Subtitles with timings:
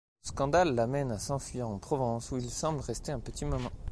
[0.23, 3.69] Le scandale l’amène à s’enfuir en Provence où il semble rester un petit moment.